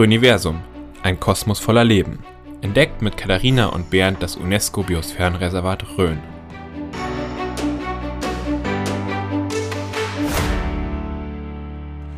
[0.00, 0.62] Röniversum,
[1.02, 2.20] ein Kosmos voller Leben.
[2.62, 6.18] Entdeckt mit Katharina und Bernd das UNESCO-Biosphärenreservat Rhön.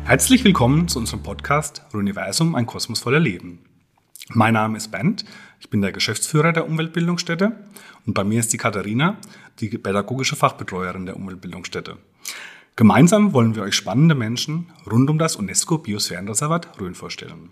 [0.05, 3.59] Herzlich willkommen zu unserem Podcast Röniversum, ein Kosmos voller Leben.
[4.29, 5.25] Mein Name ist Bernd,
[5.59, 7.51] ich bin der Geschäftsführer der Umweltbildungsstätte
[8.05, 9.17] und bei mir ist die Katharina,
[9.59, 11.97] die pädagogische Fachbetreuerin der Umweltbildungsstätte.
[12.77, 17.51] Gemeinsam wollen wir euch spannende Menschen rund um das UNESCO Biosphärenreservat Rhön vorstellen.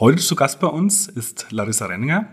[0.00, 2.28] Heute zu Gast bei uns ist Larissa Renninger.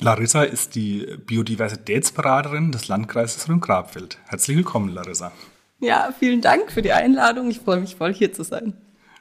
[0.00, 4.18] Larissa ist die Biodiversitätsberaterin des Landkreises Rhön-Grabfeld.
[4.26, 5.30] Herzlich willkommen, Larissa.
[5.78, 7.48] Ja, vielen Dank für die Einladung.
[7.48, 8.74] Ich freue mich voll, hier zu sein.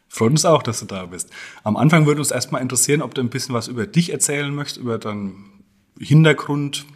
[0.08, 1.30] Freut uns auch, dass du da bist.
[1.64, 4.78] Am Anfang würde uns erstmal interessieren, ob du ein bisschen was über dich erzählen möchtest,
[4.78, 5.64] über deinen
[6.00, 6.88] Hintergrund,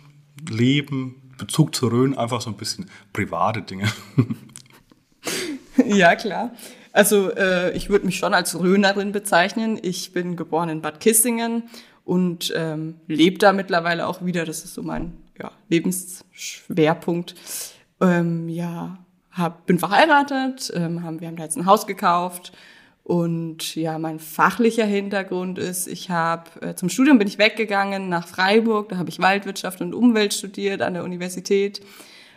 [0.49, 3.91] Leben, Bezug zu Rhön, einfach so ein bisschen private Dinge.
[5.85, 6.51] ja, klar.
[6.93, 9.79] Also äh, ich würde mich schon als Rhönerin bezeichnen.
[9.81, 11.63] Ich bin geboren in Bad Kissingen
[12.05, 14.45] und ähm, lebe da mittlerweile auch wieder.
[14.45, 17.33] Das ist so mein ja, Lebensschwerpunkt.
[17.99, 18.99] Ähm, ja,
[19.31, 22.53] hab, bin verheiratet, ähm, haben, wir haben da jetzt ein Haus gekauft.
[23.03, 28.27] Und ja, mein fachlicher Hintergrund ist, ich habe äh, zum Studium bin ich weggegangen nach
[28.27, 31.81] Freiburg, da habe ich Waldwirtschaft und Umwelt studiert an der Universität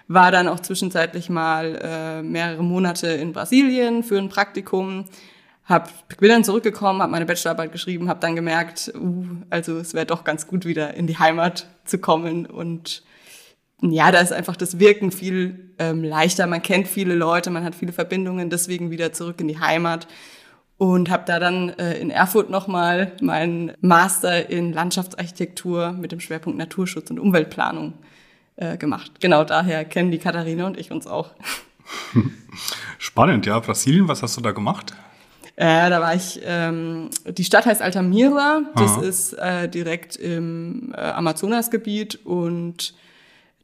[0.09, 5.07] war dann auch zwischenzeitlich mal äh, mehrere Monate in Brasilien für ein Praktikum.
[5.65, 10.07] Hab, bin dann zurückgekommen, habe meine Bachelorarbeit geschrieben, habe dann gemerkt, uh, also es wäre
[10.07, 12.47] doch ganz gut, wieder in die Heimat zu kommen.
[12.47, 13.03] Und
[13.83, 16.47] ja, da ist einfach das Wirken viel ähm, leichter.
[16.47, 20.07] Man kennt viele Leute, man hat viele Verbindungen, deswegen wieder zurück in die Heimat.
[20.79, 26.59] Und habe da dann äh, in Erfurt nochmal meinen Master in Landschaftsarchitektur mit dem Schwerpunkt
[26.59, 27.95] Naturschutz und Umweltplanung
[28.57, 29.13] äh, gemacht.
[29.21, 31.31] Genau daher kennen die Katharina und ich uns auch.
[32.99, 33.61] Spannend, ja.
[33.61, 34.95] Brasilien, was hast du da gemacht?
[35.57, 39.03] Äh, da war ich, ähm, die Stadt heißt Altamira, das Aha.
[39.03, 42.95] ist äh, direkt im äh, Amazonasgebiet und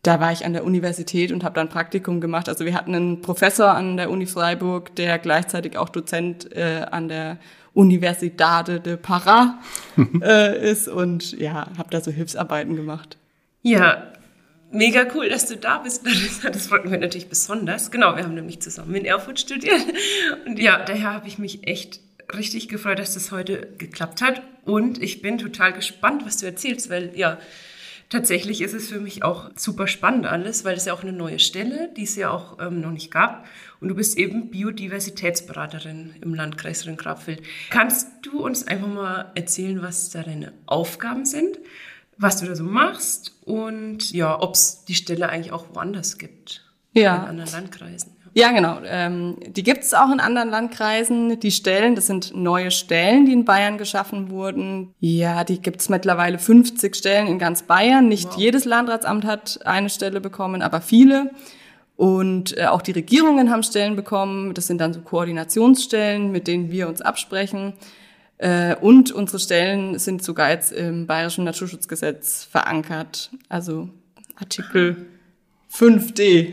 [0.03, 2.49] da war ich an der Universität und habe dann Praktikum gemacht.
[2.49, 7.09] Also wir hatten einen Professor an der Uni Freiburg, der gleichzeitig auch Dozent äh, an
[7.09, 7.39] der
[7.75, 9.55] Universidade de Pará
[10.23, 13.19] äh, ist und ja, habe da so Hilfsarbeiten gemacht.
[13.63, 14.13] Ja,
[14.73, 16.51] Mega cool, dass du da bist, Larissa.
[16.51, 17.91] Das freut mich natürlich besonders.
[17.91, 19.81] Genau, wir haben nämlich zusammen in Erfurt studiert.
[20.47, 22.01] Und ja, daher habe ich mich echt
[22.35, 24.43] richtig gefreut, dass das heute geklappt hat.
[24.65, 27.39] Und ich bin total gespannt, was du erzählst, weil ja,
[28.09, 31.39] tatsächlich ist es für mich auch super spannend alles, weil es ja auch eine neue
[31.39, 33.47] Stelle, die es ja auch ähm, noch nicht gab.
[33.81, 37.43] Und du bist eben Biodiversitätsberaterin im Landkreis Rhön-Grabfeld.
[37.69, 41.59] Kannst du uns einfach mal erzählen, was deine Aufgaben sind?
[42.23, 46.65] Was du da so machst und ja, ob es die Stelle eigentlich auch woanders gibt.
[46.93, 47.17] Ja.
[47.17, 48.13] In anderen Landkreisen.
[48.35, 48.79] Ja, genau.
[48.87, 51.39] Ähm, die gibt es auch in anderen Landkreisen.
[51.39, 54.95] Die Stellen, das sind neue Stellen, die in Bayern geschaffen wurden.
[55.01, 58.09] Ja, die gibt es mittlerweile 50 Stellen in ganz Bayern.
[58.09, 58.39] Nicht wow.
[58.39, 61.31] jedes Landratsamt hat eine Stelle bekommen, aber viele.
[61.97, 64.55] Und äh, auch die Regierungen haben Stellen bekommen.
[64.55, 67.75] Das sind dann so Koordinationsstellen, mit denen wir uns absprechen.
[68.43, 73.31] Äh, und unsere Stellen sind sogar jetzt im Bayerischen Naturschutzgesetz verankert.
[73.49, 73.89] Also
[74.35, 75.07] Artikel
[75.73, 76.53] 5d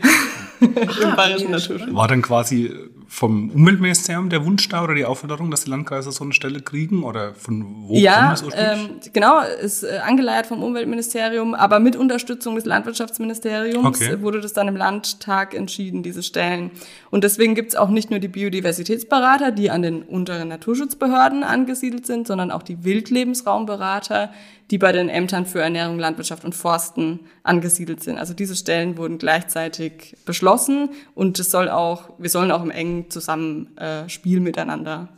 [0.60, 1.92] im Bayerischen Naturschutz.
[1.92, 2.72] War dann quasi
[3.10, 7.02] vom Umweltministerium der Wunsch da oder die Aufforderung, dass die Landkreise so eine Stelle kriegen?
[7.02, 8.88] Oder von wo ja, kommt das ursprünglich?
[9.04, 14.22] Ähm, genau, ist äh, angeleiert vom Umweltministerium, aber mit Unterstützung des Landwirtschaftsministeriums okay.
[14.22, 16.70] wurde das dann im Landtag entschieden, diese Stellen.
[17.10, 22.06] Und deswegen gibt es auch nicht nur die Biodiversitätsberater, die an den unteren Naturschutzbehörden angesiedelt
[22.06, 24.30] sind, sondern auch die Wildlebensraumberater,
[24.70, 28.18] die bei den Ämtern für Ernährung, Landwirtschaft und Forsten angesiedelt sind.
[28.18, 33.10] Also diese Stellen wurden gleichzeitig beschlossen und es soll auch, wir sollen auch im engen
[33.10, 35.08] Zusammenspiel äh, miteinander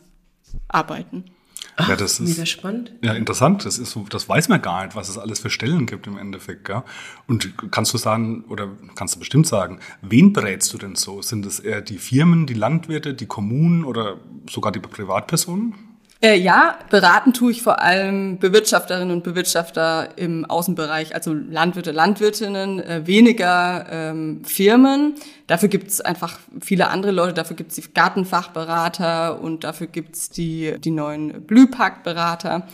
[0.68, 1.24] arbeiten.
[1.76, 2.92] Ach, ja, das ist mega spannend.
[3.02, 3.64] Ja, interessant.
[3.64, 6.18] Das ist so, das weiß man gar nicht, was es alles für Stellen gibt im
[6.18, 6.66] Endeffekt.
[6.66, 6.82] Gell?
[7.26, 11.22] Und kannst du sagen oder kannst du bestimmt sagen, wen berätst du denn so?
[11.22, 14.18] Sind es eher die Firmen, die Landwirte, die Kommunen oder
[14.50, 15.74] sogar die Privatpersonen?
[16.24, 22.78] Äh, ja, beraten tue ich vor allem Bewirtschafterinnen und Bewirtschafter im Außenbereich, also Landwirte, Landwirtinnen,
[22.78, 25.16] äh, weniger ähm, Firmen.
[25.48, 30.14] Dafür gibt es einfach viele andere Leute, dafür gibt es die Gartenfachberater und dafür gibt
[30.14, 32.68] es die, die neuen Blühpaktberater.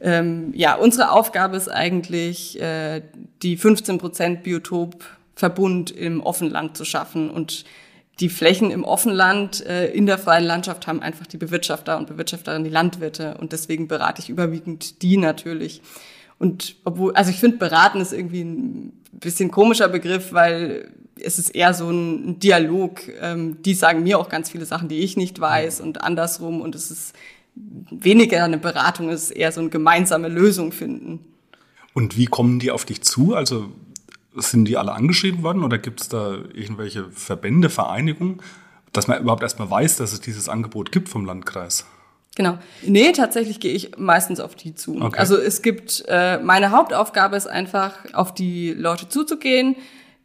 [0.00, 3.02] Ähm, ja, unsere Aufgabe ist eigentlich, äh,
[3.42, 7.64] die 15 Prozent Biotopverbund im Offenland zu schaffen und
[8.20, 12.64] die Flächen im Offenland äh, in der freien Landschaft haben einfach die Bewirtschafter und Bewirtschafterinnen,
[12.64, 13.36] die Landwirte.
[13.38, 15.82] Und deswegen berate ich überwiegend die natürlich.
[16.38, 20.90] Und obwohl, also ich finde, beraten ist irgendwie ein bisschen komischer Begriff, weil
[21.20, 23.00] es ist eher so ein Dialog.
[23.20, 26.60] Ähm, die sagen mir auch ganz viele Sachen, die ich nicht weiß und andersrum.
[26.60, 27.16] Und es ist
[27.90, 31.20] weniger eine Beratung ist, eher so eine gemeinsame Lösung finden.
[31.94, 33.34] Und wie kommen die auf dich zu?
[33.34, 33.70] Also
[34.36, 38.40] sind die alle angeschrieben worden oder gibt es da irgendwelche Verbände, Vereinigungen,
[38.92, 41.86] dass man überhaupt erstmal weiß, dass es dieses Angebot gibt vom Landkreis?
[42.36, 42.58] Genau.
[42.82, 45.00] Nee, tatsächlich gehe ich meistens auf die zu.
[45.00, 45.18] Okay.
[45.18, 49.76] Also es gibt, äh, meine Hauptaufgabe ist einfach, auf die Leute zuzugehen,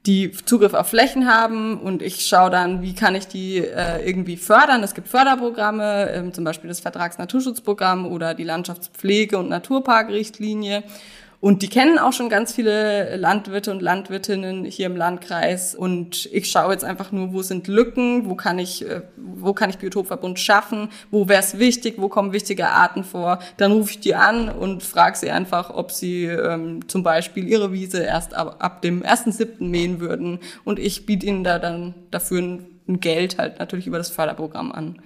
[0.05, 4.37] die Zugriff auf Flächen haben und ich schaue dann, wie kann ich die äh, irgendwie
[4.37, 4.81] fördern.
[4.81, 10.83] Es gibt Förderprogramme, ähm, zum Beispiel das Vertragsnaturschutzprogramm oder die Landschaftspflege- und Naturparkrichtlinie.
[11.41, 15.73] Und die kennen auch schon ganz viele Landwirte und Landwirtinnen hier im Landkreis.
[15.73, 19.69] Und ich schaue jetzt einfach nur, wo sind Lücken, wo kann ich, äh, wo kann
[19.69, 23.39] ich Biotopverbund schaffen, wo wäre es wichtig, wo kommen wichtige Arten vor.
[23.55, 27.71] Dann rufe ich die an und frage sie einfach, ob sie ähm, zum Beispiel ihre
[27.71, 29.63] Wiese erst ab, ab dem 1.7.
[29.63, 30.39] mähen würden.
[30.65, 34.73] Und ich biete ihnen da dann dafür ein, ein Geld halt natürlich über das Förderprogramm
[34.73, 34.99] an.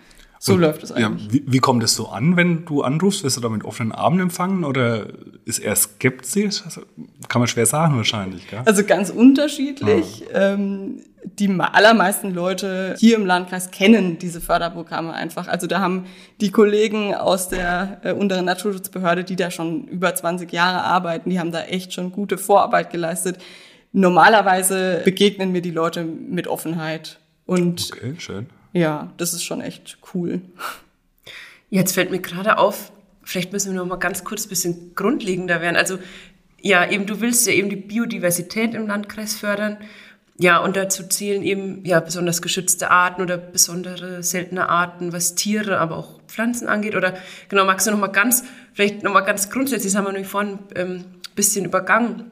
[0.45, 1.25] So und, läuft es eigentlich.
[1.28, 3.24] Ja, wie, wie, kommt es so an, wenn du anrufst?
[3.24, 5.06] Wirst du da mit offenen Armen empfangen oder
[5.45, 6.63] ist er skeptisch?
[6.66, 6.81] Also,
[7.30, 8.50] kann man schwer sagen wahrscheinlich.
[8.50, 8.62] Gell?
[8.66, 10.25] Also ganz unterschiedlich.
[10.34, 10.56] Ah.
[10.56, 15.48] Ähm, die allermeisten Leute hier im Landkreis kennen diese Förderprogramme einfach.
[15.48, 16.07] Also da haben
[16.42, 21.39] die Kollegen aus der äh, unteren Naturschutzbehörde, die da schon über 20 Jahre arbeiten, die
[21.39, 23.38] haben da echt schon gute Vorarbeit geleistet.
[23.94, 27.19] Normalerweise begegnen mir die Leute mit Offenheit.
[27.46, 30.42] Und okay, schön ja, das ist schon echt cool.
[31.70, 32.92] Jetzt fällt mir gerade auf,
[33.24, 35.78] vielleicht müssen wir noch mal ganz kurz ein bisschen grundlegender werden.
[35.78, 36.00] Also
[36.62, 39.78] ja, eben du willst ja eben die Biodiversität im Landkreis fördern.
[40.40, 45.78] Ja, und dazu zählen eben ja besonders geschützte Arten oder besondere seltene Arten, was Tiere,
[45.80, 46.96] aber auch Pflanzen angeht.
[46.96, 47.14] Oder
[47.50, 48.44] genau, magst du noch mal ganz,
[48.74, 51.06] vielleicht noch mal ganz grundsätzlich, das haben wir nämlich vorhin ähm,
[51.36, 52.31] bisschen übergangen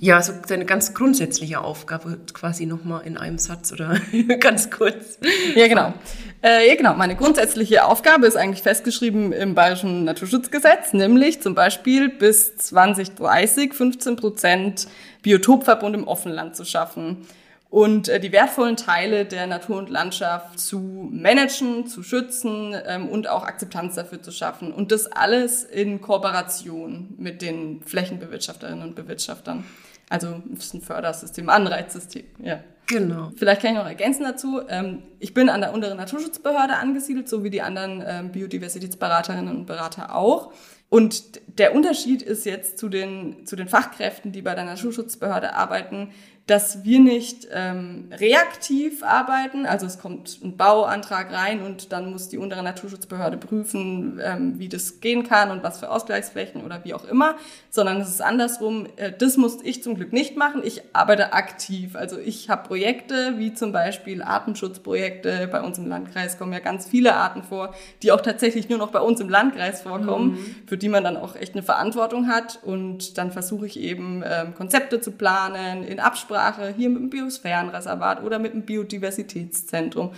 [0.00, 4.00] ja, so deine ganz grundsätzliche Aufgabe quasi nochmal in einem Satz oder
[4.40, 5.18] ganz kurz.
[5.54, 5.94] Ja, genau.
[6.42, 6.94] Äh, ja, genau.
[6.94, 14.16] Meine grundsätzliche Aufgabe ist eigentlich festgeschrieben im Bayerischen Naturschutzgesetz, nämlich zum Beispiel bis 2030 15
[14.16, 14.88] Prozent
[15.22, 17.26] Biotopverbund im Offenland zu schaffen
[17.70, 23.28] und äh, die wertvollen Teile der Natur und Landschaft zu managen, zu schützen ähm, und
[23.28, 24.72] auch Akzeptanz dafür zu schaffen.
[24.72, 29.64] Und das alles in Kooperation mit den Flächenbewirtschafterinnen und Bewirtschaftern.
[30.08, 32.60] Also ist ein Fördersystem, Anreizsystem, ja.
[32.86, 33.32] Genau.
[33.36, 34.62] Vielleicht kann ich noch ergänzen dazu.
[34.66, 39.66] Ähm, ich bin an der unteren Naturschutzbehörde angesiedelt, so wie die anderen ähm, Biodiversitätsberaterinnen und
[39.66, 40.54] Berater auch.
[40.90, 46.12] Und der Unterschied ist jetzt zu den, zu den Fachkräften, die bei der Naturschutzbehörde arbeiten,
[46.48, 52.30] dass wir nicht ähm, reaktiv arbeiten, also es kommt ein Bauantrag rein und dann muss
[52.30, 56.94] die untere Naturschutzbehörde prüfen, ähm, wie das gehen kann und was für Ausgleichsflächen oder wie
[56.94, 57.36] auch immer,
[57.68, 58.86] sondern es ist andersrum.
[58.96, 60.62] Äh, das muss ich zum Glück nicht machen.
[60.64, 61.94] Ich arbeite aktiv.
[61.94, 65.48] Also ich habe Projekte wie zum Beispiel Artenschutzprojekte.
[65.52, 68.90] Bei uns im Landkreis kommen ja ganz viele Arten vor, die auch tatsächlich nur noch
[68.90, 70.56] bei uns im Landkreis vorkommen, mhm.
[70.78, 72.60] Für die man dann auch echt eine Verantwortung hat.
[72.62, 78.22] Und dann versuche ich eben ähm, Konzepte zu planen in Absprache hier mit dem Biosphärenreservat
[78.22, 80.12] oder mit dem Biodiversitätszentrum.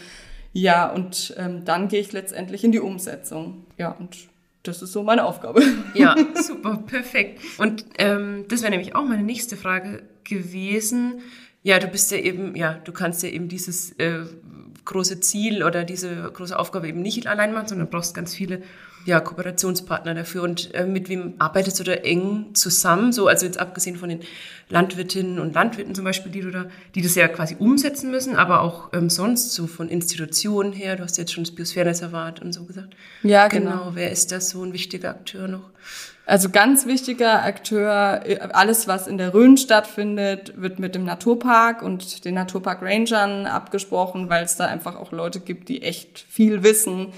[0.52, 3.64] Ja, und ähm, dann gehe ich letztendlich in die Umsetzung.
[3.78, 4.18] Ja, und
[4.62, 5.62] das ist so meine Aufgabe.
[5.94, 7.40] Ja, super, perfekt.
[7.56, 11.20] Und ähm, das wäre nämlich auch meine nächste Frage gewesen.
[11.62, 14.24] Ja, du bist ja eben, ja, du kannst ja eben dieses äh,
[14.84, 18.60] große Ziel oder diese große Aufgabe eben nicht allein machen, sondern brauchst ganz viele
[19.04, 20.42] ja, Kooperationspartner dafür.
[20.42, 23.12] Und äh, mit wem arbeitest du da eng zusammen?
[23.12, 24.20] So, also jetzt abgesehen von den
[24.68, 28.60] Landwirtinnen und Landwirten zum Beispiel, die du da, die das ja quasi umsetzen müssen, aber
[28.60, 30.96] auch ähm, sonst so von Institutionen her.
[30.96, 32.94] Du hast jetzt schon das Biosphärenreservat und so gesagt.
[33.22, 33.70] Ja, genau.
[33.70, 33.90] genau.
[33.94, 35.70] Wer ist das so ein wichtiger Akteur noch?
[36.26, 41.82] Also ganz wichtiger Akteur, äh, alles was in der Rhön stattfindet, wird mit dem Naturpark
[41.82, 46.62] und den Naturpark Rangern abgesprochen, weil es da einfach auch Leute gibt, die echt viel
[46.62, 47.08] wissen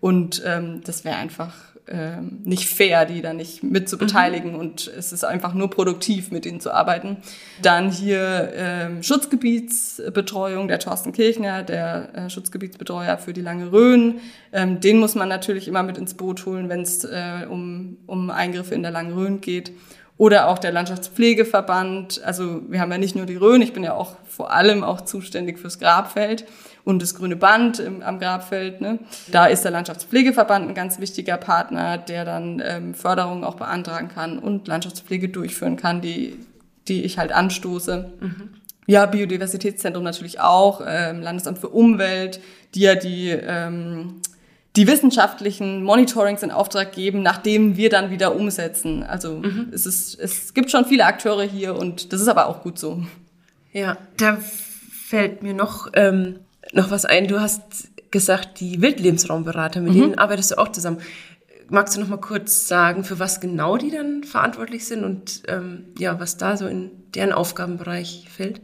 [0.00, 1.52] und ähm, das wäre einfach
[1.88, 4.54] ähm, nicht fair, die da nicht mit zu beteiligen.
[4.54, 4.58] Mhm.
[4.58, 7.18] Und es ist einfach nur produktiv, mit ihnen zu arbeiten.
[7.62, 14.20] Dann hier ähm, Schutzgebietsbetreuung, der Thorsten Kirchner, der äh, Schutzgebietsbetreuer für die Lange Rhön.
[14.52, 18.30] Ähm, den muss man natürlich immer mit ins Boot holen, wenn es äh, um, um
[18.30, 19.70] Eingriffe in der Lange Rhön geht.
[20.18, 22.20] Oder auch der Landschaftspflegeverband.
[22.24, 25.02] Also wir haben ja nicht nur die Rhön, ich bin ja auch vor allem auch
[25.02, 26.46] zuständig fürs Grabfeld
[26.86, 28.80] und das grüne Band im, am Grabfeld.
[28.80, 29.00] Ne?
[29.32, 34.38] Da ist der Landschaftspflegeverband ein ganz wichtiger Partner, der dann ähm, Förderungen auch beantragen kann
[34.38, 36.36] und Landschaftspflege durchführen kann, die,
[36.86, 38.12] die ich halt anstoße.
[38.20, 38.50] Mhm.
[38.86, 42.40] Ja, Biodiversitätszentrum natürlich auch, ähm, Landesamt für Umwelt,
[42.76, 44.20] die ja die ähm,
[44.76, 49.02] die wissenschaftlichen Monitorings in Auftrag geben, nachdem wir dann wieder umsetzen.
[49.02, 49.70] Also mhm.
[49.72, 53.02] es, ist, es gibt schon viele Akteure hier und das ist aber auch gut so.
[53.72, 55.88] Ja, da fällt mir noch
[56.72, 57.28] noch was ein.
[57.28, 60.00] Du hast gesagt, die Wildlebensraumberater, mit mhm.
[60.00, 60.98] denen arbeitest du auch zusammen.
[61.68, 65.86] magst du noch mal kurz sagen, für was genau die dann verantwortlich sind und ähm,
[65.98, 68.60] ja, was da so in deren Aufgabenbereich fällt?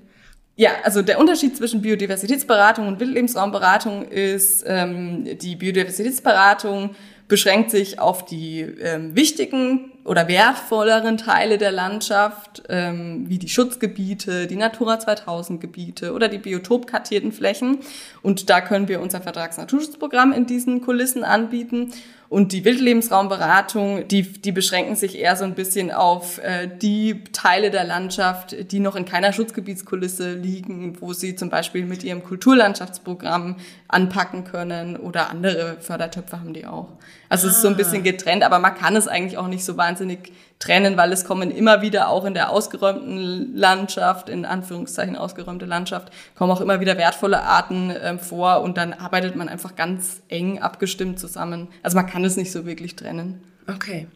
[0.54, 6.94] Ja, also der Unterschied zwischen Biodiversitätsberatung und Wildlebensraumberatung ist, ähm, die Biodiversitätsberatung
[7.26, 14.46] beschränkt sich auf die ähm, wichtigen oder wertvolleren Teile der Landschaft, ähm, wie die Schutzgebiete,
[14.46, 17.78] die Natura 2000 Gebiete oder die biotopkartierten Flächen.
[18.20, 21.92] Und da können wir unser Vertragsnaturschutzprogramm in diesen Kulissen anbieten.
[22.32, 27.70] Und die Wildlebensraumberatung, die, die beschränken sich eher so ein bisschen auf äh, die Teile
[27.70, 33.56] der Landschaft, die noch in keiner Schutzgebietskulisse liegen, wo sie zum Beispiel mit ihrem Kulturlandschaftsprogramm
[33.86, 36.88] anpacken können oder andere Fördertöpfe haben die auch.
[37.28, 39.76] Also es ist so ein bisschen getrennt, aber man kann es eigentlich auch nicht so
[39.76, 45.66] wahnsinnig trennen, weil es kommen immer wieder auch in der ausgeräumten Landschaft, in Anführungszeichen ausgeräumte
[45.66, 50.22] Landschaft, kommen auch immer wieder wertvolle Arten ähm, vor und dann arbeitet man einfach ganz
[50.28, 51.68] eng abgestimmt zusammen.
[51.82, 53.42] Also man kann es nicht so wirklich trennen.
[53.66, 54.06] Okay.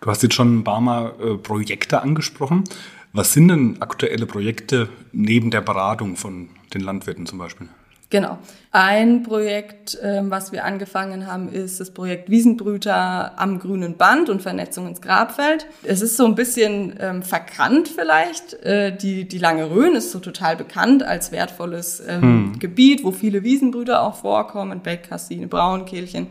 [0.00, 2.64] Du hast jetzt schon ein paar Mal äh, Projekte angesprochen.
[3.12, 7.68] Was sind denn aktuelle Projekte neben der Beratung von den Landwirten zum Beispiel?
[8.10, 8.38] Genau.
[8.70, 14.40] Ein Projekt, ähm, was wir angefangen haben, ist das Projekt Wiesenbrüter am grünen Band und
[14.40, 15.66] Vernetzung ins Grabfeld.
[15.82, 18.54] Es ist so ein bisschen ähm, verkannt vielleicht.
[18.64, 22.58] Äh, die, die Lange Rhön ist so total bekannt als wertvolles ähm, hm.
[22.58, 26.28] Gebiet, wo viele Wiesenbrüter auch vorkommen, Beckkassine, Braunkehlchen.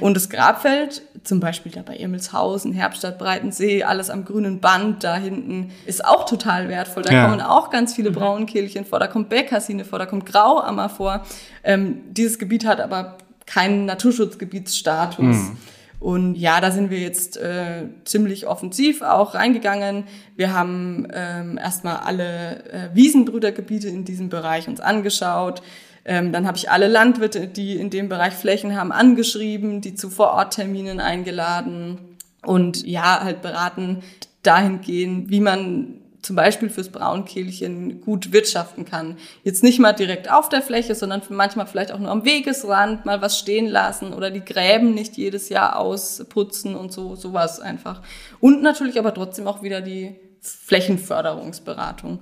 [0.00, 5.16] Und das Grabfeld, zum Beispiel da bei Irmelshausen, Herbstadt, Breitensee, alles am grünen Band da
[5.16, 7.02] hinten, ist auch total wertvoll.
[7.02, 7.24] Da ja.
[7.26, 11.24] kommen auch ganz viele Braunkehlchen vor, da kommt Beckkassine vor, da kommt Grauammer vor.
[11.62, 15.36] Ähm, dieses Gebiet hat aber keinen Naturschutzgebietsstatus.
[15.36, 15.56] Mhm.
[16.00, 20.04] Und ja, da sind wir jetzt äh, ziemlich offensiv auch reingegangen.
[20.34, 25.62] Wir haben ähm, erstmal alle äh, Wiesenbrüdergebiete in diesem Bereich uns angeschaut.
[26.04, 30.10] Ähm, dann habe ich alle Landwirte, die in dem Bereich Flächen haben, angeschrieben, die zu
[30.10, 34.02] Vorortterminen eingeladen und ja, halt beraten
[34.42, 39.16] dahingehend, wie man zum Beispiel fürs Braunkehlchen gut wirtschaften kann.
[39.42, 43.22] Jetzt nicht mal direkt auf der Fläche, sondern manchmal vielleicht auch nur am Wegesrand mal
[43.22, 48.02] was stehen lassen oder die Gräben nicht jedes Jahr ausputzen und so, sowas einfach.
[48.38, 52.20] Und natürlich aber trotzdem auch wieder die Flächenförderungsberatung.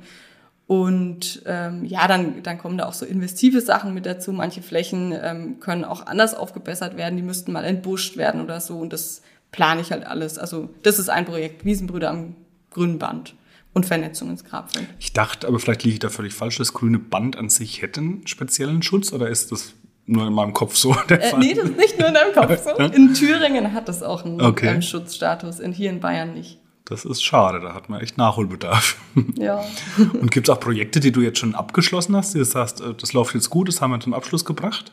[0.69, 4.35] Und ähm, ja, dann, dann kommen da auch so investive Sachen mit dazu.
[4.35, 8.79] Manche Flächen ähm, können auch anders aufgebessert werden, die müssten mal entbuscht werden oder so.
[8.79, 10.37] Und das plane ich halt alles.
[10.37, 12.37] Also das ist ein Projekt, Wiesenbrüder am
[12.71, 13.35] grünen Band
[13.73, 14.87] und Vernetzung ins Grabfeld.
[14.99, 18.01] Ich dachte, aber vielleicht liege ich da völlig falsch, das grüne Band an sich hätte
[18.01, 19.73] einen speziellen Schutz oder ist das
[20.05, 21.39] nur in meinem Kopf so der äh, Fall?
[21.41, 22.77] Nee, das ist nicht nur in deinem Kopf so.
[22.93, 24.69] In Thüringen hat das auch einen, okay.
[24.69, 26.59] einen Schutzstatus, in, hier in Bayern nicht.
[26.89, 28.97] Das ist schade, da hat man echt Nachholbedarf.
[29.37, 29.65] Ja.
[30.21, 32.95] Und gibt es auch Projekte, die du jetzt schon abgeschlossen hast, die du sagst, äh,
[32.95, 34.93] das läuft jetzt gut, das haben wir zum Abschluss gebracht?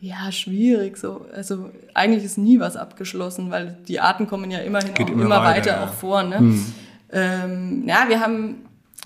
[0.00, 0.96] Ja, schwierig.
[0.96, 5.12] So, also eigentlich ist nie was abgeschlossen, weil die Arten kommen ja immerhin Geht auch
[5.12, 5.84] immer, immer weiter, weiter ja.
[5.84, 6.22] auch vor.
[6.22, 6.38] Ne?
[6.38, 6.74] Hm.
[7.10, 8.56] Ähm, ja, wir haben,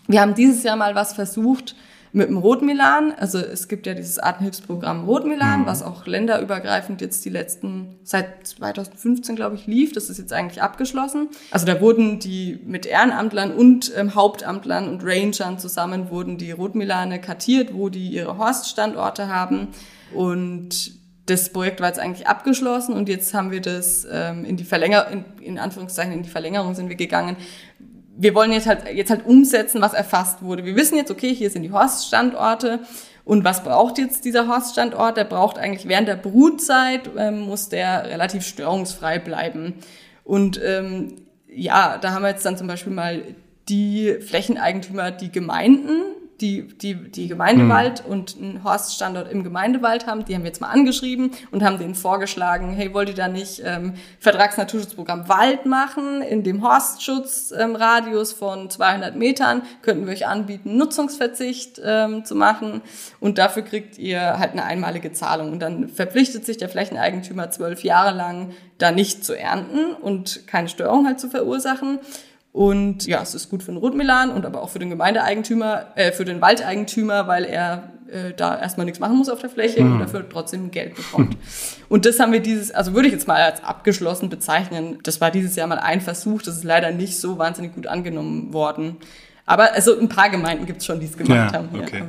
[0.08, 1.76] wir haben dieses Jahr mal was versucht
[2.12, 3.12] mit dem Rotmilan.
[3.16, 5.66] Also es gibt ja dieses Artenhilfsprogramm Rotmilan, mhm.
[5.66, 9.92] was auch länderübergreifend jetzt die letzten, seit 2015 glaube ich, lief.
[9.92, 11.28] Das ist jetzt eigentlich abgeschlossen.
[11.50, 17.20] Also da wurden die mit Ehrenamtlern und ähm, Hauptamtlern und Rangern zusammen wurden die Rotmilane
[17.20, 19.68] kartiert, wo die ihre Horststandorte haben.
[20.12, 24.64] Und das Projekt war jetzt eigentlich abgeschlossen und jetzt haben wir das ähm, in die
[24.64, 27.36] Verlängerung, in, in Anführungszeichen in die Verlängerung sind wir gegangen,
[28.16, 30.64] wir wollen jetzt halt, jetzt halt umsetzen, was erfasst wurde.
[30.64, 32.80] Wir wissen jetzt, okay, hier sind die Horststandorte.
[33.24, 35.16] Und was braucht jetzt dieser Horststandort?
[35.16, 39.74] Der braucht eigentlich während der Brutzeit, ähm, muss der relativ störungsfrei bleiben.
[40.24, 43.22] Und ähm, ja, da haben wir jetzt dann zum Beispiel mal
[43.68, 46.02] die Flächeneigentümer, die Gemeinden,
[46.40, 48.12] die, die, die Gemeindewald mhm.
[48.12, 50.24] und einen Horststandort im Gemeindewald haben.
[50.24, 53.94] Die haben jetzt mal angeschrieben und haben denen vorgeschlagen, hey, wollt ihr da nicht ähm,
[54.18, 59.62] Vertragsnaturschutzprogramm Wald machen in dem Horstschutzradius ähm, von 200 Metern?
[59.82, 62.82] Könnten wir euch anbieten, Nutzungsverzicht ähm, zu machen
[63.20, 65.52] und dafür kriegt ihr halt eine einmalige Zahlung.
[65.52, 70.68] Und dann verpflichtet sich der Flächeneigentümer zwölf Jahre lang, da nicht zu ernten und keine
[70.68, 72.00] Störung halt zu verursachen.
[72.52, 76.12] Und ja, es ist gut für den Rotmilan und aber auch für den Gemeindeeigentümer, äh,
[76.12, 79.94] für den Waldeigentümer, weil er äh, da erstmal nichts machen muss auf der Fläche mhm.
[79.94, 81.36] und dafür trotzdem Geld bekommt.
[81.88, 84.98] und das haben wir dieses, also würde ich jetzt mal als abgeschlossen bezeichnen.
[85.02, 88.52] Das war dieses Jahr mal ein Versuch, das ist leider nicht so wahnsinnig gut angenommen
[88.52, 88.98] worden.
[89.46, 91.68] Aber also ein paar Gemeinden gibt es schon, die es gemacht ja, haben.
[91.72, 92.04] Okay.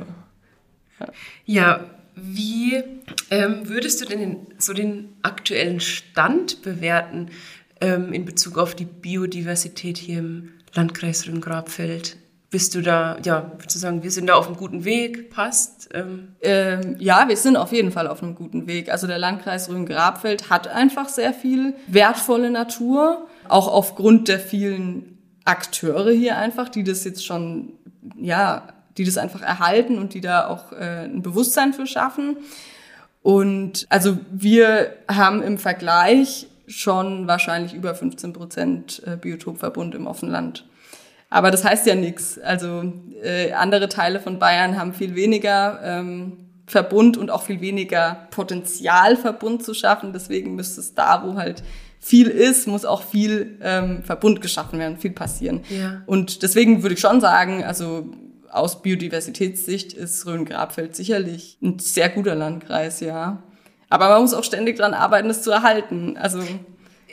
[1.00, 1.06] Ja,
[1.46, 1.80] ja.
[2.14, 2.82] wie
[3.30, 7.30] ähm, würdest du denn den, so den aktuellen Stand bewerten?
[7.84, 12.16] Ähm, in Bezug auf die Biodiversität hier im Landkreis Rhön-Grabfeld.
[12.50, 15.88] bist du da, ja, würdest sagen, wir sind da auf einem guten Weg, passt?
[15.92, 16.28] Ähm.
[16.40, 18.90] Ähm, ja, wir sind auf jeden Fall auf einem guten Weg.
[18.90, 26.12] Also der Landkreis Rhön-Grabfeld hat einfach sehr viel wertvolle Natur, auch aufgrund der vielen Akteure
[26.12, 27.72] hier einfach, die das jetzt schon,
[28.16, 32.36] ja, die das einfach erhalten und die da auch äh, ein Bewusstsein für schaffen.
[33.20, 40.66] Und also wir haben im Vergleich schon wahrscheinlich über 15 Prozent äh, Biotopverbund im Offenland.
[41.30, 42.38] Aber das heißt ja nichts.
[42.38, 42.92] Also
[43.22, 49.16] äh, andere Teile von Bayern haben viel weniger ähm, Verbund und auch viel weniger Potenzial,
[49.16, 50.12] Verbund zu schaffen.
[50.12, 51.62] Deswegen müsste es da, wo halt
[52.00, 55.62] viel ist, muss auch viel ähm, Verbund geschaffen werden, viel passieren.
[55.70, 56.02] Ja.
[56.06, 58.10] Und deswegen würde ich schon sagen, also
[58.50, 63.42] aus Biodiversitätssicht ist Rhön-Grabfeld sicherlich ein sehr guter Landkreis, ja.
[63.88, 66.16] Aber man muss auch ständig dran arbeiten, es zu erhalten.
[66.16, 66.42] Also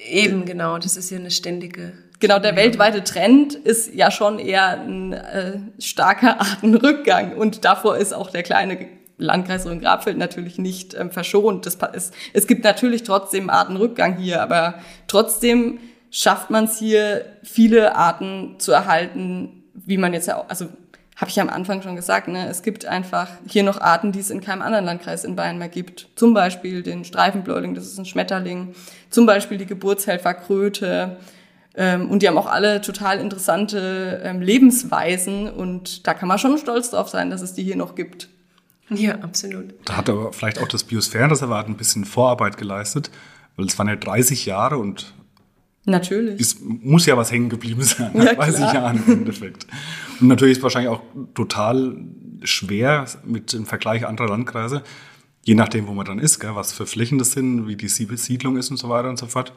[0.10, 1.94] eben genau, das ist ja eine ständige.
[2.20, 8.14] Genau, der weltweite Trend ist ja schon eher ein äh, starker Artenrückgang und davor ist
[8.14, 8.78] auch der kleine
[9.18, 11.66] Landkreis Rhön-Grabfeld natürlich nicht ähm, verschont.
[11.66, 14.76] Das ist, es gibt natürlich trotzdem Artenrückgang hier, aber
[15.08, 20.68] trotzdem schafft man es hier, viele Arten zu erhalten, wie man jetzt ja auch, also
[21.22, 24.32] habe ich am Anfang schon gesagt, ne, es gibt einfach hier noch Arten, die es
[24.32, 26.10] in keinem anderen Landkreis in Bayern mehr gibt.
[26.16, 28.74] Zum Beispiel den Streifenbläuling, das ist ein Schmetterling.
[29.12, 31.18] Zum Beispiel die Geburtshelferkröte.
[31.76, 35.48] Ähm, und die haben auch alle total interessante ähm, Lebensweisen.
[35.48, 38.28] Und da kann man schon stolz drauf sein, dass es die hier noch gibt.
[38.90, 39.76] Ja, absolut.
[39.86, 43.12] Da hat aber vielleicht auch das Biosphärenreservat ein bisschen Vorarbeit geleistet,
[43.58, 45.14] weil es waren ja 30 Jahre und
[45.86, 46.40] Natürlich.
[46.40, 49.66] Es muss ja was hängen geblieben sein, ja, 30 Jahren im Endeffekt.
[50.20, 51.02] Und natürlich ist es wahrscheinlich auch
[51.34, 51.98] total
[52.44, 54.84] schwer mit dem Vergleich anderer Landkreise,
[55.44, 58.58] je nachdem, wo man dann ist, gell, was für Flächen das sind, wie die Siedlung
[58.58, 59.54] ist und so weiter und so fort.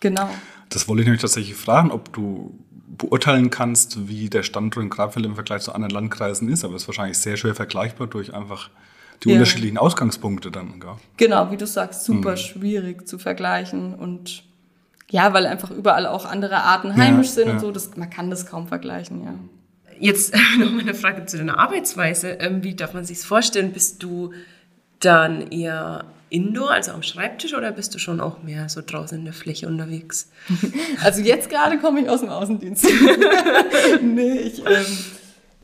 [0.00, 0.28] Genau.
[0.68, 2.58] Das wollte ich nämlich tatsächlich fragen, ob du
[2.96, 6.82] beurteilen kannst, wie der Standort in Grabfeld im Vergleich zu anderen Landkreisen ist, aber es
[6.82, 8.70] ist wahrscheinlich sehr schwer vergleichbar durch einfach
[9.22, 9.34] die ja.
[9.34, 10.78] unterschiedlichen Ausgangspunkte dann.
[10.80, 10.94] Gell?
[11.16, 12.36] Genau, wie du sagst, super hm.
[12.36, 14.44] schwierig zu vergleichen und
[15.10, 17.54] ja, weil einfach überall auch andere Arten heimisch ja, sind ja.
[17.54, 17.70] und so.
[17.70, 19.34] Das, man kann das kaum vergleichen, ja.
[19.98, 22.30] Jetzt noch mal eine Frage zu deiner Arbeitsweise.
[22.40, 23.72] Ähm, wie darf man sich vorstellen?
[23.72, 24.32] Bist du
[25.00, 29.24] dann eher indoor, also am Schreibtisch, oder bist du schon auch mehr so draußen in
[29.24, 30.30] der Fläche unterwegs?
[31.02, 32.84] Also jetzt gerade komme ich aus dem Außendienst.
[34.02, 34.86] nee, ich, ähm,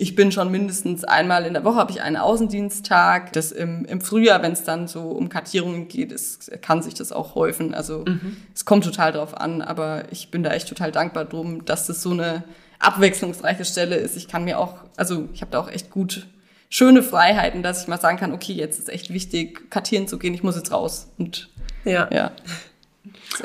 [0.00, 3.34] ich bin schon mindestens einmal in der Woche, habe ich einen Außendiensttag.
[3.34, 7.12] Das im, im Frühjahr, wenn es dann so um Kartierungen geht, ist, kann sich das
[7.12, 7.74] auch häufen.
[7.74, 8.38] Also mhm.
[8.54, 12.00] es kommt total drauf an, aber ich bin da echt total dankbar drum, dass das
[12.00, 12.44] so eine
[12.78, 14.16] abwechslungsreiche Stelle ist.
[14.16, 16.26] Ich kann mir auch, also ich habe da auch echt gut
[16.70, 20.32] schöne Freiheiten, dass ich mal sagen kann, okay, jetzt ist echt wichtig, kartieren zu gehen,
[20.32, 21.08] ich muss jetzt raus.
[21.18, 21.50] Und
[21.84, 22.08] ja.
[22.10, 22.32] ja.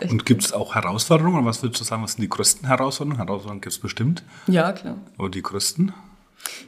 [0.10, 1.44] Und gibt es auch Herausforderungen?
[1.44, 3.18] Was würdest du sagen, was sind die größten Herausforderungen?
[3.18, 4.24] Herausforderungen gibt es bestimmt.
[4.48, 4.96] Ja, klar.
[5.18, 5.92] Aber die größten?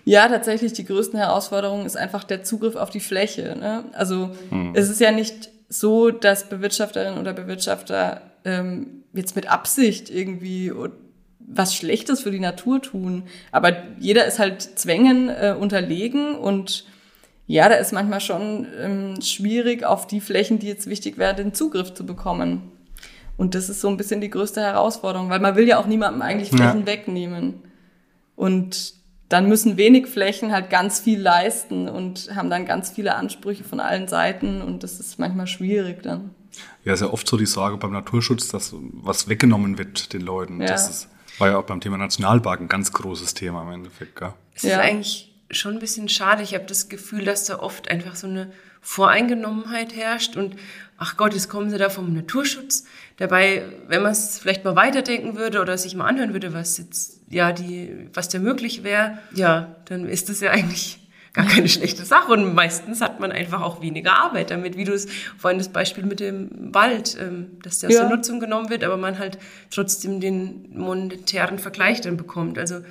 [0.08, 3.58] Ja, tatsächlich die größten Herausforderungen ist einfach der Zugriff auf die Fläche.
[3.60, 3.84] Ne?
[3.92, 4.72] Also hm.
[4.74, 10.72] es ist ja nicht so, dass Bewirtschafterinnen oder Bewirtschafter ähm, jetzt mit Absicht irgendwie
[11.40, 13.24] was Schlechtes für die Natur tun.
[13.52, 16.86] Aber jeder ist halt Zwängen äh, unterlegen und
[17.46, 21.54] ja, da ist manchmal schon ähm, schwierig, auf die Flächen, die jetzt wichtig wären, den
[21.54, 22.72] Zugriff zu bekommen.
[23.36, 26.22] Und das ist so ein bisschen die größte Herausforderung, weil man will ja auch niemandem
[26.22, 26.88] eigentlich Flächen ja.
[26.88, 27.56] wegnehmen.
[28.38, 28.96] Und
[29.30, 33.80] dann müssen wenig Flächen halt ganz viel leisten und haben dann ganz viele Ansprüche von
[33.80, 36.32] allen Seiten und das ist manchmal schwierig dann.
[36.86, 40.62] Ja, ist ja oft so die Sorge beim Naturschutz, dass was weggenommen wird den Leuten.
[40.62, 40.68] Ja.
[40.68, 44.16] Das ist, war ja auch beim Thema Nationalpark ein ganz großes Thema im Endeffekt.
[44.16, 44.34] Gell?
[44.56, 44.78] Es ja.
[44.78, 46.44] ist eigentlich schon ein bisschen schade.
[46.44, 50.56] Ich habe das Gefühl, dass da oft einfach so eine Voreingenommenheit herrscht und
[50.98, 52.86] ach Gott, jetzt kommen sie da vom Naturschutz.
[53.18, 57.20] Dabei, wenn man es vielleicht mal weiterdenken würde oder sich mal anhören würde, was jetzt,
[57.30, 61.00] ja, die, was da möglich wäre, ja, dann ist das ja eigentlich
[61.34, 62.32] gar keine schlechte Sache.
[62.32, 65.08] Und meistens hat man einfach auch weniger Arbeit damit, wie du es
[65.38, 68.02] vorhin das Beispiel mit dem Wald, ähm, dass der aus ja.
[68.02, 69.38] der Nutzung genommen wird, aber man halt
[69.70, 72.58] trotzdem den monetären Vergleich dann bekommt.
[72.58, 72.82] Also,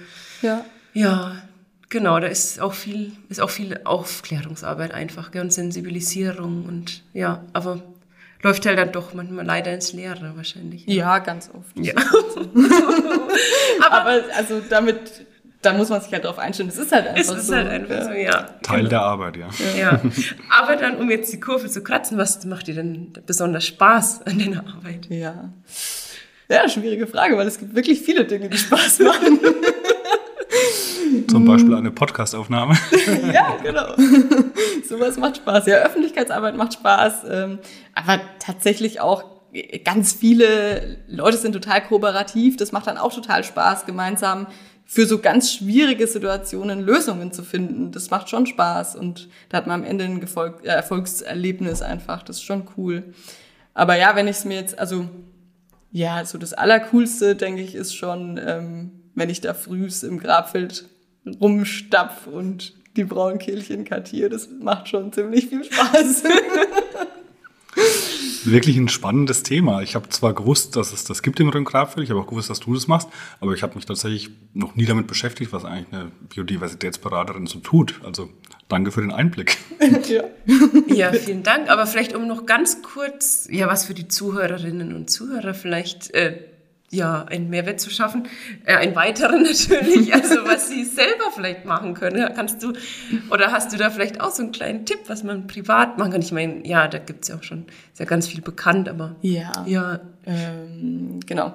[0.43, 0.65] ja.
[0.93, 1.43] Ja,
[1.89, 7.45] Genau, da ist auch viel, ist auch viel Aufklärungsarbeit einfach gell, und Sensibilisierung und ja,
[7.53, 7.83] aber
[8.43, 10.85] läuft halt dann doch manchmal leider ins Leere wahrscheinlich.
[10.87, 11.77] Ja, ganz oft.
[11.77, 11.95] Ja.
[13.81, 15.27] aber, aber, also damit,
[15.63, 16.69] da muss man sich halt drauf einstellen.
[16.69, 17.55] Es ist halt einfach es ist so.
[17.55, 18.43] Halt einfach so, ja.
[18.63, 18.91] Teil genau.
[18.91, 19.49] der Arbeit, ja.
[19.79, 20.01] ja.
[20.51, 24.39] Aber dann, um jetzt die Kurve zu kratzen, was macht dir denn besonders Spaß an
[24.39, 25.07] deiner Arbeit?
[25.09, 25.53] Ja.
[26.49, 29.41] Ja, schwierige Frage, weil es gibt wirklich viele Dinge, die Spaß machen.
[31.37, 32.77] Zum Beispiel eine Podcastaufnahme.
[33.33, 33.95] ja, genau.
[34.89, 35.67] Sowas macht Spaß.
[35.67, 37.25] Ja, Öffentlichkeitsarbeit macht Spaß.
[37.31, 37.59] Ähm,
[37.95, 39.25] aber tatsächlich auch
[39.85, 42.57] ganz viele Leute sind total kooperativ.
[42.57, 44.47] Das macht dann auch total Spaß, gemeinsam
[44.85, 47.91] für so ganz schwierige Situationen Lösungen zu finden.
[47.91, 52.23] Das macht schon Spaß und da hat man am Ende ein Gefolg äh, Erfolgserlebnis einfach.
[52.23, 53.13] Das ist schon cool.
[53.75, 55.09] Aber ja, wenn ich es mir jetzt, also
[55.91, 60.89] ja, so das Allercoolste, denke ich, ist schon, ähm, wenn ich da frühs im Grabfeld
[61.41, 64.31] rumstapf und die Braunkehlchen kartiere.
[64.31, 66.25] Das macht schon ziemlich viel Spaß.
[68.47, 69.83] wirklich ein spannendes Thema.
[69.83, 72.61] Ich habe zwar gewusst, dass es das gibt im Rhön-Grabfeld, ich habe auch gewusst, dass
[72.61, 73.09] du das machst,
[73.41, 78.01] aber ich habe mich tatsächlich noch nie damit beschäftigt, was eigentlich eine Biodiversitätsberaterin so tut.
[78.05, 78.31] Also
[78.69, 79.59] danke für den Einblick.
[80.09, 80.25] ja.
[80.89, 81.69] ja, vielen Dank.
[81.69, 86.39] Aber vielleicht um noch ganz kurz, ja, was für die Zuhörerinnen und Zuhörer vielleicht äh,
[86.91, 88.29] ja, einen Mehrwert zu schaffen.
[88.65, 92.33] Äh, einen weiteren natürlich, also was sie selber vielleicht machen können.
[92.35, 92.73] Kannst du,
[93.31, 96.23] oder hast du da vielleicht auch so einen kleinen Tipp, was man privat machen kann?
[96.23, 99.17] Ich meine, ja, da gibt's ja auch schon sehr ganz viel bekannt, aber.
[99.23, 99.53] Ja.
[99.67, 100.01] Ja.
[100.25, 101.55] Ähm, genau.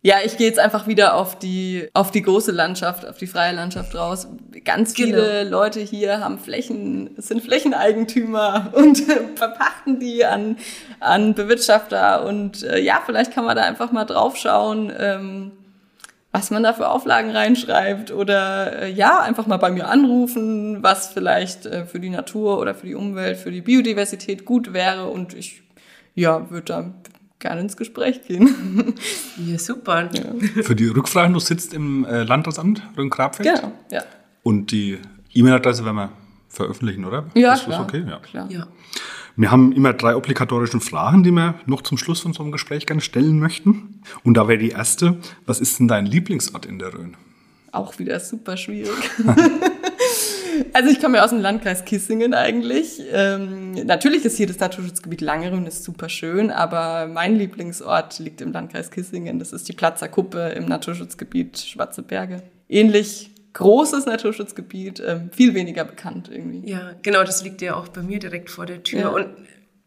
[0.00, 3.52] Ja, ich gehe jetzt einfach wieder auf die, auf die große Landschaft, auf die freie
[3.52, 4.28] Landschaft raus.
[4.64, 5.58] Ganz viele genau.
[5.58, 9.02] Leute hier haben Flächen, sind Flächeneigentümer und
[9.34, 10.56] verpachten die an,
[11.00, 12.24] an Bewirtschafter.
[12.24, 15.52] Und äh, ja, vielleicht kann man da einfach mal draufschauen, ähm,
[16.30, 18.12] was man da für Auflagen reinschreibt.
[18.12, 22.76] Oder äh, ja, einfach mal bei mir anrufen, was vielleicht äh, für die Natur oder
[22.76, 25.08] für die Umwelt, für die Biodiversität gut wäre.
[25.08, 25.64] Und ich
[26.14, 26.94] ja, würde da
[27.38, 28.94] gerne ins Gespräch gehen.
[29.46, 30.10] Ja, super.
[30.12, 30.62] Ja.
[30.62, 33.48] Für die Rückfragen, du sitzt im äh, Landratsamt Rhön-Grabfeld?
[33.48, 34.02] Genau, ja.
[34.42, 34.98] Und die
[35.32, 36.12] E-Mail-Adresse werden wir
[36.48, 37.26] veröffentlichen, oder?
[37.34, 37.78] Ja, ist klar.
[37.78, 38.04] Das okay?
[38.08, 38.18] Ja.
[38.18, 38.50] klar.
[38.50, 38.66] Ja.
[39.36, 42.86] Wir haben immer drei obligatorische Fragen, die wir noch zum Schluss von so einem Gespräch
[42.86, 44.02] gerne stellen möchten.
[44.24, 47.16] Und da wäre die erste, was ist denn dein Lieblingsort in der Rhön?
[47.70, 48.90] Auch wieder super schwierig.
[50.72, 53.02] Also ich komme ja aus dem Landkreis Kissingen eigentlich.
[53.12, 58.52] Ähm, natürlich ist hier das Naturschutzgebiet Langerhön ist super schön, aber mein Lieblingsort liegt im
[58.52, 59.38] Landkreis Kissingen.
[59.38, 62.42] Das ist die Platzer Kuppe im Naturschutzgebiet Schwarze Berge.
[62.68, 66.70] Ähnlich großes Naturschutzgebiet, ähm, viel weniger bekannt irgendwie.
[66.70, 69.00] Ja, genau, das liegt ja auch bei mir direkt vor der Tür.
[69.00, 69.08] Ja.
[69.08, 69.26] Und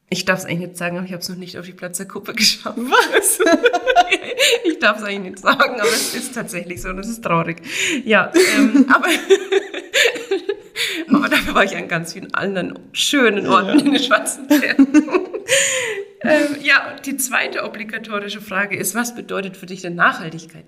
[0.09, 2.05] ich darf es eigentlich nicht sagen, aber ich habe es noch nicht auf die Platzer
[2.05, 2.77] Kuppe geschafft.
[2.77, 3.39] Was?
[4.65, 7.61] ich darf es eigentlich nicht sagen, aber es ist tatsächlich so und es ist traurig.
[8.03, 9.07] Ja, ähm, aber
[11.09, 13.85] aber dafür war ich an ganz vielen anderen schönen Orten ja.
[13.85, 14.87] in den Schwarzen Bergen.
[16.21, 20.65] ähm, ja, die zweite obligatorische Frage ist, was bedeutet für dich denn Nachhaltigkeit?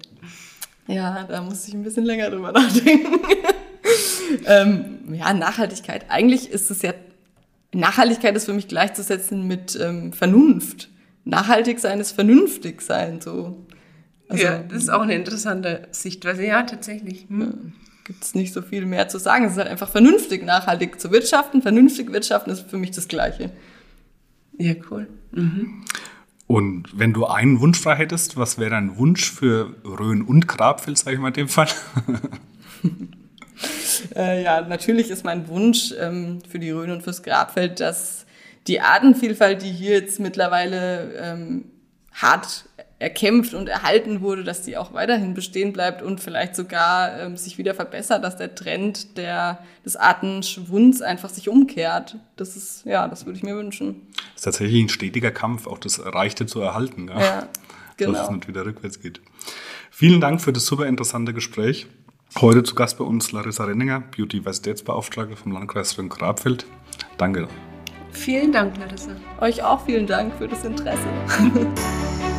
[0.87, 3.19] Ja, da muss ich ein bisschen länger drüber nachdenken.
[4.45, 6.05] ähm, ja, Nachhaltigkeit.
[6.09, 6.93] Eigentlich ist es ja,
[7.73, 10.89] Nachhaltigkeit ist für mich gleichzusetzen mit ähm, Vernunft.
[11.25, 13.65] Nachhaltig sein ist vernünftig sein, so.
[14.27, 16.45] Also, ja, das ist auch eine interessante Sichtweise.
[16.45, 17.27] Ja, tatsächlich.
[17.29, 19.45] Hm gibt es nicht so viel mehr zu sagen.
[19.45, 21.61] Es ist halt einfach vernünftig, nachhaltig zu wirtschaften.
[21.61, 23.51] Vernünftig wirtschaften ist für mich das Gleiche.
[24.57, 25.07] Ja, cool.
[25.31, 25.85] Mhm.
[26.47, 30.97] Und wenn du einen Wunsch frei hättest, was wäre dein Wunsch für Rhön und Grabfeld,
[30.97, 31.69] sage ich mal in dem Fall?
[34.15, 38.25] äh, ja, natürlich ist mein Wunsch ähm, für die Rhön und fürs Grabfeld, dass
[38.67, 41.65] die Artenvielfalt, die hier jetzt mittlerweile ähm,
[42.13, 42.65] hart
[42.99, 47.57] erkämpft und erhalten wurde, dass die auch weiterhin bestehen bleibt und vielleicht sogar ähm, sich
[47.57, 52.17] wieder verbessert, dass der Trend der, des Artenschwunds einfach sich umkehrt.
[52.37, 54.07] Das ist, ja, das würde ich mir wünschen.
[54.15, 57.09] Das ist tatsächlich ein stetiger Kampf, auch das Erreichte zu erhalten.
[57.09, 57.47] Ja, ja
[57.97, 58.11] genau.
[58.13, 59.21] Dass es nicht wieder rückwärts geht.
[59.91, 61.87] Vielen Dank für das super interessante Gespräch.
[62.39, 66.65] Heute zu Gast bei uns Larissa Renninger, Biodiversitätsbeauftragte vom Landkreis Rhön-Grabfeld.
[67.17, 67.47] Danke.
[68.11, 69.11] Vielen Dank, Larissa.
[69.39, 71.07] Euch auch vielen Dank für das Interesse.